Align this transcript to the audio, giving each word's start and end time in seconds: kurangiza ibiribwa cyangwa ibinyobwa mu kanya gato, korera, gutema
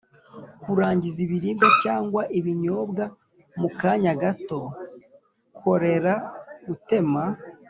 kurangiza 0.63 1.19
ibiribwa 1.25 1.69
cyangwa 1.83 2.21
ibinyobwa 2.39 3.03
mu 3.59 3.69
kanya 3.79 4.13
gato, 4.21 4.59
korera, 5.59 6.13
gutema 6.67 7.23